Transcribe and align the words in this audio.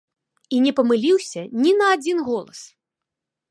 І 0.55 0.61
не 0.67 0.71
памыліўся 0.79 1.43
ні 1.67 1.71
на 1.83 1.91
адзін 1.99 2.17
голас! 2.33 2.59